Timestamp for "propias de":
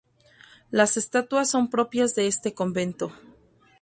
1.69-2.25